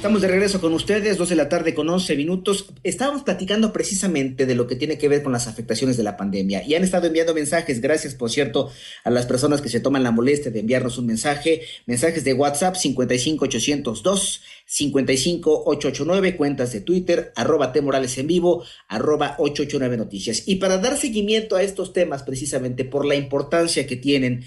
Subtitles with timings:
[0.00, 2.64] Estamos de regreso con ustedes, 2 de la tarde con 11 minutos.
[2.82, 6.66] Estábamos platicando precisamente de lo que tiene que ver con las afectaciones de la pandemia
[6.66, 8.70] y han estado enviando mensajes, gracias por cierto
[9.04, 12.76] a las personas que se toman la molestia de enviarnos un mensaje, mensajes de WhatsApp
[12.76, 20.44] 55802, 55889, cuentas de Twitter, arroba T Morales en vivo, arroba 889 Noticias.
[20.46, 24.44] Y para dar seguimiento a estos temas precisamente por la importancia que tienen,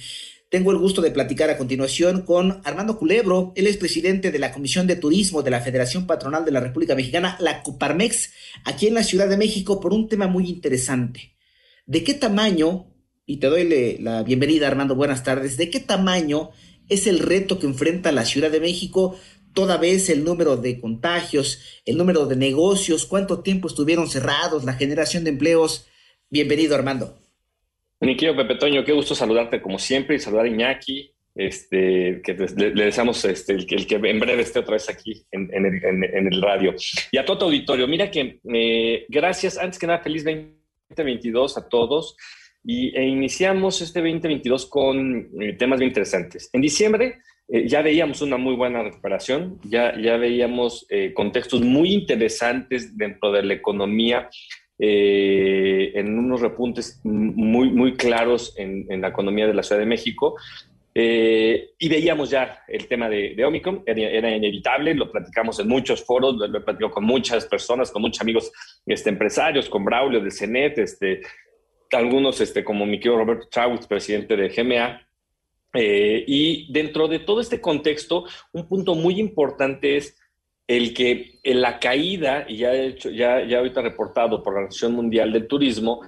[0.54, 3.54] tengo el gusto de platicar a continuación con Armando Culebro.
[3.56, 6.94] Él es presidente de la Comisión de Turismo de la Federación Patronal de la República
[6.94, 8.30] Mexicana, la Coparmex,
[8.64, 11.36] aquí en la Ciudad de México, por un tema muy interesante.
[11.88, 12.86] ¿De qué tamaño,
[13.26, 16.52] y te doy la bienvenida Armando, buenas tardes, de qué tamaño
[16.88, 19.18] es el reto que enfrenta la Ciudad de México
[19.56, 24.74] toda vez el número de contagios, el número de negocios, cuánto tiempo estuvieron cerrados, la
[24.74, 25.88] generación de empleos?
[26.30, 27.23] Bienvenido Armando.
[28.04, 32.34] Mi querido Pepe Toño, qué gusto saludarte como siempre y saludar a Iñaki, este, que
[32.34, 36.76] le, deseamos este, el, que en breve esté otra vez aquí en, el, radio.
[37.12, 41.70] Y a todo tu auditorio, mira que eh, gracias, antes que nada, feliz 2022 a
[41.70, 42.18] todos.
[42.66, 46.50] Y e iniciamos este 2022 con eh, temas bien interesantes.
[46.52, 52.98] En diciembre eh, ya veíamos una muy buena recuperación, ya, ya veíamos contextos muy interesantes
[52.98, 54.30] dentro de la economía
[54.80, 60.36] eh, en unos repuntes muy, muy claros en, la economía de la Ciudad de México.
[60.96, 66.04] Eh, y veíamos ya el tema de, de Omicron, era, inevitable, lo platicamos en muchos
[66.04, 68.52] foros, lo, he platicado con muchas personas, con muchos amigos
[68.86, 71.22] este, empresarios, con Braulio de CENET, este,
[71.92, 75.02] algunos este, como mi querido Roberto Chávez, presidente de GMA.
[75.76, 80.16] Eh, y dentro de todo este contexto, un punto muy importante es
[80.68, 84.60] el que en la caída, y ya, he hecho, ya, ya ahorita reportado por la
[84.60, 86.02] Organización Mundial del Turismo,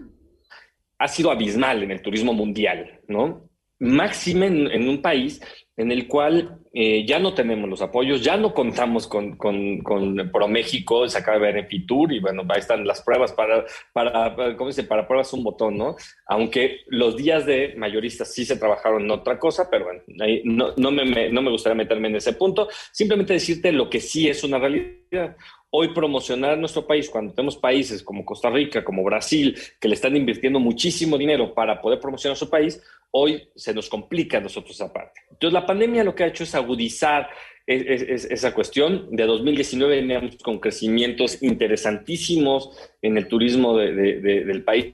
[0.98, 3.50] ha sido abismal en el turismo mundial, ¿no?
[3.86, 5.42] Máxime en un país
[5.78, 10.32] en el cual eh, ya no tenemos los apoyos, ya no contamos con, con, con
[10.32, 14.56] ProMéxico, se acaba de ver en Fitur y bueno, ahí están las pruebas para, para,
[14.56, 14.84] ¿cómo dice?
[14.84, 15.96] Para pruebas un botón, ¿no?
[16.28, 20.02] Aunque los días de mayoristas sí se trabajaron en otra cosa, pero bueno,
[20.46, 24.30] no, no, me, no me gustaría meterme en ese punto, simplemente decirte lo que sí
[24.30, 25.36] es una realidad
[25.78, 30.16] hoy promocionar nuestro país, cuando tenemos países como Costa Rica, como Brasil, que le están
[30.16, 32.82] invirtiendo muchísimo dinero para poder promocionar su país,
[33.12, 35.22] hoy se nos complica a nosotros esa parte.
[35.30, 37.28] Entonces, la pandemia lo que ha hecho es agudizar
[37.68, 39.10] esa cuestión.
[39.12, 42.70] De 2019 veníamos con crecimientos interesantísimos
[43.02, 44.94] en el turismo del país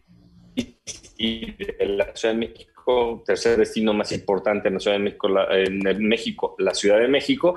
[1.18, 5.30] y de la Ciudad de México, tercer destino más importante en la Ciudad de México,
[5.52, 7.56] en México, la Ciudad de México,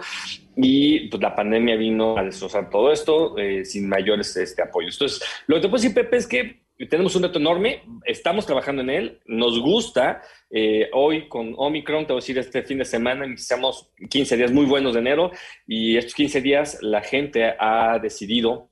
[0.56, 4.94] y pues la pandemia vino a destrozar todo esto eh, sin mayores este, apoyos.
[4.94, 8.82] Entonces, lo que te puedo decir, Pepe, es que tenemos un reto enorme, estamos trabajando
[8.82, 10.22] en él, nos gusta.
[10.50, 14.52] Eh, hoy con Omicron, te voy a decir, este fin de semana iniciamos 15 días
[14.52, 15.30] muy buenos de enero
[15.66, 18.70] y estos 15 días la gente ha decidido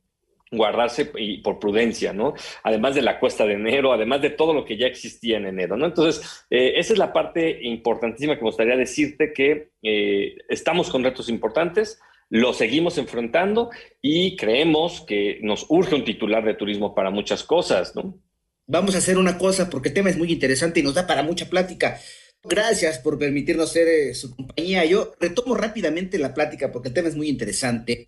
[0.53, 2.35] guardarse y por prudencia, ¿no?
[2.63, 5.77] Además de la cuesta de enero, además de todo lo que ya existía en enero,
[5.77, 5.87] ¿no?
[5.87, 11.03] Entonces, eh, esa es la parte importantísima que me gustaría decirte que eh, estamos con
[11.03, 13.71] retos importantes, lo seguimos enfrentando
[14.01, 18.19] y creemos que nos urge un titular de turismo para muchas cosas, ¿no?
[18.67, 21.23] Vamos a hacer una cosa porque el tema es muy interesante y nos da para
[21.23, 21.99] mucha plática.
[22.45, 24.85] Gracias por permitirnos ser eh, su compañía.
[24.85, 28.07] Yo retomo rápidamente la plática porque el tema es muy interesante.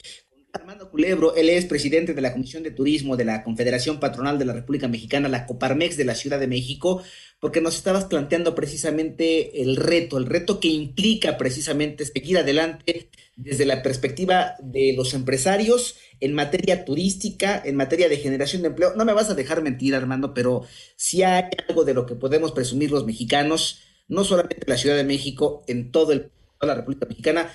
[0.55, 4.45] Armando Culebro, él es presidente de la Comisión de Turismo de la Confederación Patronal de
[4.45, 7.03] la República Mexicana, la Coparmex de la Ciudad de México,
[7.41, 13.67] porque nos estabas planteando precisamente el reto, el reto que implica precisamente seguir adelante desde
[13.67, 18.95] la perspectiva de los empresarios en materia turística, en materia de generación de empleo.
[18.95, 20.63] No me vas a dejar mentir, Armando, pero
[20.95, 24.97] si hay algo de lo que podemos presumir los mexicanos, no solamente en la Ciudad
[24.97, 27.53] de México, en todo el, la República Mexicana,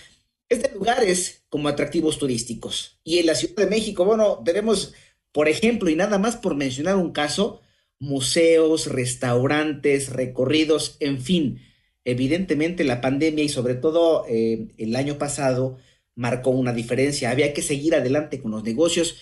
[0.50, 3.00] es de lugares como atractivos turísticos.
[3.04, 4.94] Y en la Ciudad de México, bueno, tenemos,
[5.32, 7.62] por ejemplo, y nada más por mencionar un caso,
[8.00, 11.62] museos, restaurantes, recorridos, en fin.
[12.04, 15.78] Evidentemente la pandemia y sobre todo eh, el año pasado
[16.16, 17.30] marcó una diferencia.
[17.30, 19.18] Había que seguir adelante con los negocios,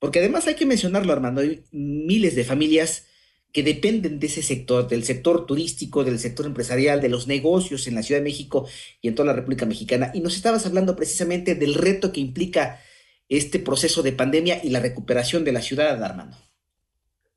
[0.00, 3.06] porque además hay que mencionarlo, Armando, hay miles de familias
[3.52, 7.94] que dependen de ese sector, del sector turístico, del sector empresarial, de los negocios en
[7.94, 8.66] la Ciudad de México
[9.00, 10.10] y en toda la República Mexicana.
[10.14, 12.80] Y nos estabas hablando precisamente del reto que implica
[13.28, 16.51] este proceso de pandemia y la recuperación de la ciudad, Armando.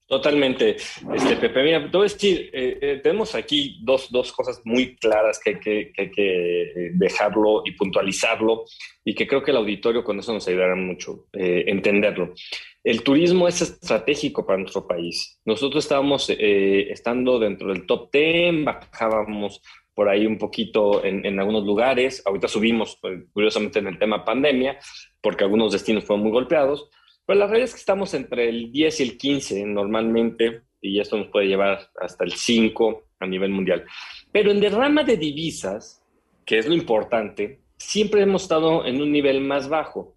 [0.08, 0.76] Totalmente.
[1.16, 4.96] Este, Pepe, mira, te voy a decir, eh, eh, tenemos aquí dos, dos, cosas muy
[4.98, 8.66] claras que hay que, que, que, eh, dejarlo y puntualizarlo
[9.04, 12.36] y que creo que el auditorio con eso nos ayudará mucho eh, entenderlo.
[12.84, 15.40] El turismo es estratégico para nuestro país.
[15.44, 19.60] Nosotros estábamos eh, estando dentro del top 10, bajábamos
[19.96, 23.00] por ahí un poquito en, en algunos lugares, ahorita subimos,
[23.34, 24.78] curiosamente, en el tema pandemia,
[25.20, 26.90] porque algunos destinos fueron muy golpeados,
[27.26, 31.18] pero la realidad es que estamos entre el 10 y el 15 normalmente, y esto
[31.18, 33.86] nos puede llevar hasta el 5 a nivel mundial.
[34.32, 36.04] Pero en derrama de divisas,
[36.46, 40.14] que es lo importante, siempre hemos estado en un nivel más bajo.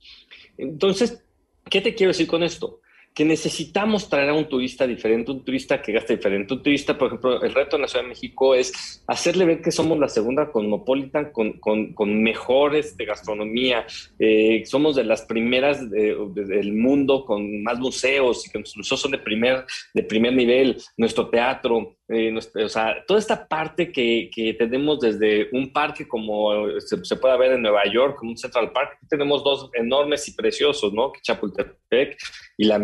[0.56, 1.24] Entonces,
[1.70, 2.80] ¿qué te quiero decir con esto?
[3.18, 6.54] Que necesitamos traer a un turista diferente, un turista que gasta diferente.
[6.54, 9.72] Un turista, por ejemplo, el reto en la Ciudad de México es hacerle ver que
[9.72, 13.84] somos la segunda cosmopolitan con, con, con mejores de gastronomía.
[14.20, 18.76] Eh, somos de las primeras de, de, del mundo con más museos y que nuestros
[18.76, 20.80] museos son de primer, de primer nivel.
[20.96, 26.06] Nuestro teatro, eh, nuestra, o sea, toda esta parte que, que, tenemos desde un parque
[26.08, 30.26] como se, se, puede ver en Nueva York, como un Central Park, tenemos dos enormes
[30.28, 31.12] y preciosos, ¿no?
[31.20, 32.16] Chapultepec
[32.56, 32.78] y la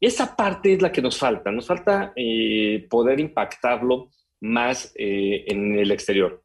[0.00, 5.78] Esa parte es la que nos falta, nos falta eh, poder impactarlo más eh, en
[5.78, 6.42] el exterior.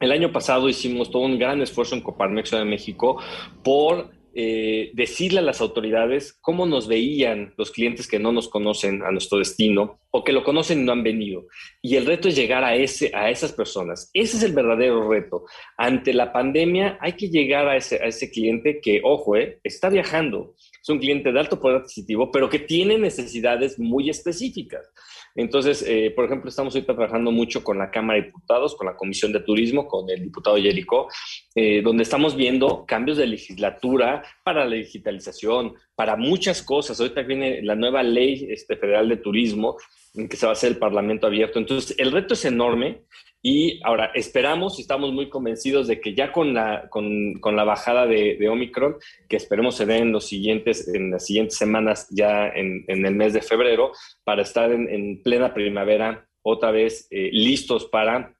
[0.00, 3.20] El año pasado hicimos todo un gran esfuerzo en Coparmex de México
[3.62, 9.04] por eh, decirle a las autoridades cómo nos veían los clientes que no nos conocen
[9.04, 11.46] a nuestro destino o que lo conocen y no han venido.
[11.80, 14.10] Y el reto es llegar a, ese, a esas personas.
[14.12, 15.44] Ese es el verdadero reto.
[15.76, 20.56] Ante la pandemia hay que llegar a ese, a ese cliente que, ojo, está viajando.
[20.84, 24.92] Es un cliente de alto poder adquisitivo, pero que tiene necesidades muy específicas.
[25.34, 28.94] Entonces, eh, por ejemplo, estamos ahorita trabajando mucho con la Cámara de Diputados, con la
[28.94, 31.08] Comisión de Turismo, con el diputado Yerico,
[31.54, 37.00] eh, donde estamos viendo cambios de legislatura para la digitalización, para muchas cosas.
[37.00, 39.78] Ahorita viene la nueva ley este, federal de turismo,
[40.12, 41.58] en que se va a hacer el Parlamento abierto.
[41.58, 43.04] Entonces, el reto es enorme
[43.46, 47.64] y ahora esperamos y estamos muy convencidos de que ya con la, con, con la
[47.64, 48.96] bajada de, Omicron,
[49.28, 53.14] que esperemos se dé en, los siguientes, en las siguientes semanas, ya en, en el
[53.14, 53.92] mes de febrero,
[54.24, 58.34] para estar en, en plena primavera otra vez eh, listos para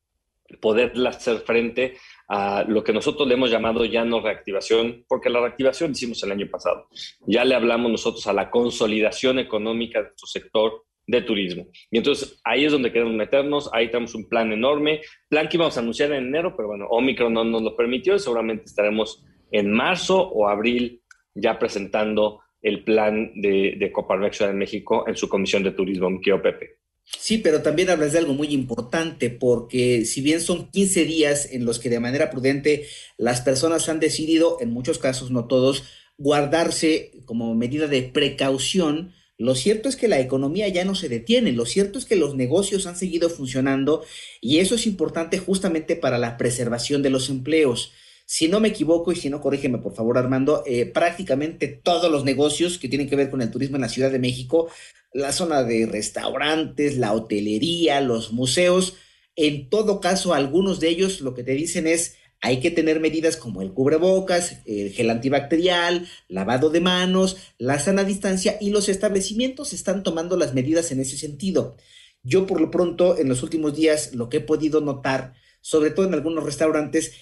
[0.63, 5.41] poder hacer frente a lo que nosotros le hemos llamado ya no reactivación, porque la
[5.41, 6.89] reactivación hicimos el año pasado.
[7.27, 11.67] Ya le hablamos nosotros a la consolidación económica de su sector de turismo.
[11.91, 15.77] Y entonces ahí es donde queremos meternos, ahí tenemos un plan enorme, plan que íbamos
[15.77, 20.21] a anunciar en enero, pero bueno, Omicron no nos lo permitió, seguramente estaremos en marzo
[20.21, 21.03] o abril
[21.35, 26.09] ya presentando el plan de, de Coparmex Ciudad de México en su comisión de turismo,
[26.09, 26.79] mi querido Pepe.
[27.05, 31.67] Sí, pero también hablas de algo muy importante, porque si bien son 15 días en
[31.67, 32.87] los que de manera prudente
[33.19, 35.85] las personas han decidido, en muchos casos, no todos,
[36.17, 41.53] guardarse como medida de precaución, lo cierto es que la economía ya no se detiene,
[41.53, 44.05] lo cierto es que los negocios han seguido funcionando
[44.41, 47.93] y eso es importante justamente para la preservación de los empleos.
[48.27, 52.25] Si no me equivoco y si no, corrígeme por favor Armando, eh, prácticamente todos los
[52.25, 54.69] negocios que tienen que ver con el turismo en la Ciudad de México,
[55.13, 58.97] la zona de restaurantes, la hotelería, los museos,
[59.37, 63.39] en todo caso algunos de ellos lo que te dicen es hay que tener medidas
[63.39, 69.73] como el cubrebocas, el gel antibacterial, lavado de manos, la sana distancia y los establecimientos
[69.73, 71.79] están tomando las medidas en ese sentido.
[72.23, 75.33] Yo por lo pronto en los últimos días lo que he podido notar,
[75.63, 77.13] sobre todo en algunos restaurantes,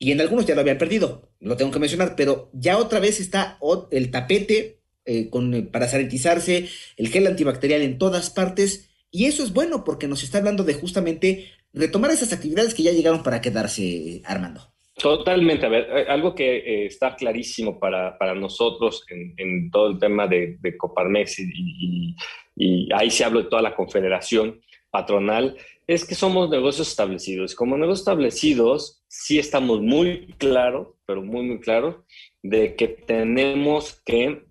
[0.00, 3.20] y en algunos ya lo habían perdido, lo tengo que mencionar, pero ya otra vez
[3.20, 3.56] está
[3.92, 9.52] el tapete eh, con, para sanitizarse, el gel antibacterial en todas partes, y eso es
[9.52, 14.22] bueno porque nos está hablando de justamente retomar esas actividades que ya llegaron para quedarse,
[14.24, 14.60] Armando.
[15.00, 19.88] Totalmente, a ver, eh, algo que eh, está clarísimo para, para nosotros en, en, todo
[19.88, 22.16] el tema de, de Coparmex y, y,
[22.56, 24.60] y, ahí se habla de toda la confederación
[24.90, 27.54] patronal, es que somos negocios establecidos.
[27.54, 31.96] Como negocios establecidos, sí estamos muy claros, pero muy, muy claros,
[32.42, 34.44] de que tenemos que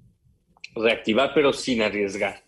[0.73, 2.43] reactivar, pero sin arriesgar.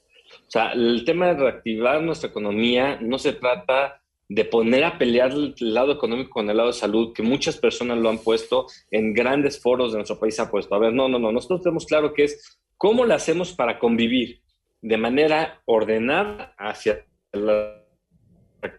[0.47, 4.00] O sea, el tema de reactivar nuestra economía no se trata
[4.33, 7.97] de poner a pelear el lado económico con el lado de salud, que muchas personas
[7.97, 10.73] lo han puesto en grandes foros de nuestro país, ha puesto.
[10.73, 14.39] A ver, no, no, no, nosotros tenemos claro que es cómo lo hacemos para convivir
[14.81, 17.83] de manera ordenada hacia, la,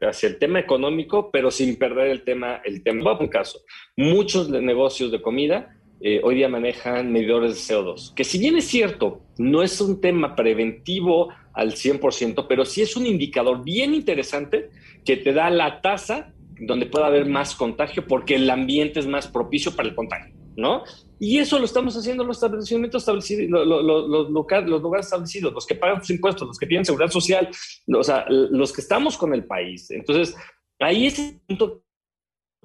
[0.00, 3.18] hacia el tema económico, pero sin perder el tema, el tema.
[3.20, 3.60] Un caso,
[3.94, 8.64] muchos negocios de comida eh, hoy día manejan medidores de CO2, que si bien es
[8.64, 14.70] cierto, no es un tema preventivo al 100%, pero sí es un indicador bien interesante
[15.04, 19.26] que te da la tasa donde pueda haber más contagio porque el ambiente es más
[19.26, 20.34] propicio para el contagio.
[20.56, 20.84] ¿no?
[21.18, 25.74] Y eso lo estamos haciendo los establecimientos establecidos, los, lugares, los lugares establecidos, los que
[25.74, 27.48] pagan sus impuestos, los que tienen seguridad social,
[27.94, 29.90] o sea, los que estamos con el país.
[29.90, 30.36] Entonces,
[30.78, 31.84] ahí es el punto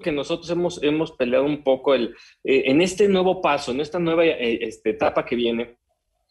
[0.02, 2.14] que nosotros hemos, hemos peleado un poco el,
[2.44, 5.76] eh, en este nuevo paso, en esta nueva eh, este, etapa que viene.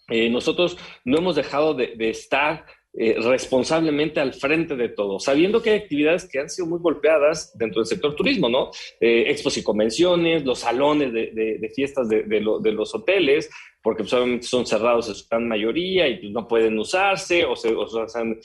[0.10, 5.62] Eh, nosotros no hemos dejado de, de estar eh, responsablemente al frente de todo, sabiendo
[5.62, 8.72] que hay actividades que han sido muy golpeadas dentro del sector turismo, ¿no?
[9.00, 13.52] Eh, expos y convenciones, los salones de, fiestas de, los hoteles,
[13.84, 17.76] porque solamente son cerrados en su gran mayoría y pues, no pueden usarse o se,
[17.76, 18.40] usan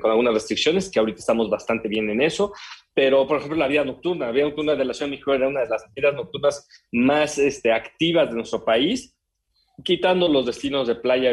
[0.00, 2.52] con algunas restricciones, que ahorita estamos bastante bien en eso.
[2.94, 5.48] Pero, por ejemplo, la vida nocturna, la vida nocturna de la Ciudad de México era
[5.48, 9.16] una de las vidas nocturnas más este, activas de nuestro país,
[9.84, 11.32] quitando los destinos de playa,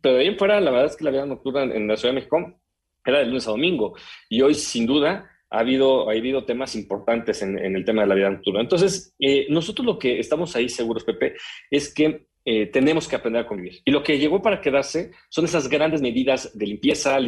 [0.00, 2.14] pero de ahí en fuera, la verdad es que la vida nocturna en, la Ciudad
[2.14, 2.60] de México
[3.04, 3.96] era de lunes a domingo.
[4.28, 8.14] Y hoy, sin duda, ha habido, ha habido temas importantes en, el tema de la
[8.14, 8.60] vida nocturna.
[8.60, 11.34] Entonces, eh, nosotros lo que estamos ahí seguros, Pepe,
[11.70, 13.80] es que eh, tenemos que aprender a convivir.
[13.84, 17.18] Y lo que llegó para quedarse son esas grandes medidas de limpieza,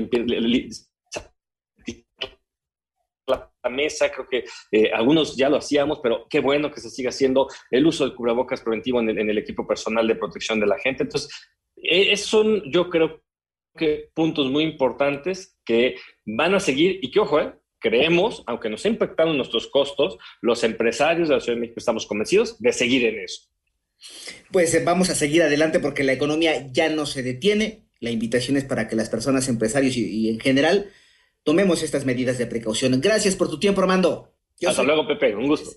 [3.62, 7.08] la mesa, creo que eh, algunos ya lo hacíamos, pero qué bueno que se siga
[7.08, 11.04] haciendo el uso del cubrebocas preventivo en el, equipo personal de protección de la gente.
[11.04, 11.30] Entonces,
[11.84, 13.22] eh, son, yo creo
[13.76, 18.84] que puntos muy importantes que van a seguir y que, ojo, eh, creemos, aunque nos
[18.84, 22.72] ha impactado en nuestros costos, los empresarios de la Ciudad de México estamos convencidos de
[22.72, 23.42] seguir en eso.
[24.50, 27.84] Pues vamos a seguir adelante porque la economía ya no se detiene.
[28.00, 30.90] La invitación es para que las personas, empresarios y en general
[31.42, 33.00] tomemos estas medidas de precaución.
[33.00, 34.34] Gracias por tu tiempo, Armando.
[34.66, 35.34] Hasta luego, Pepe.
[35.36, 35.70] Un gusto.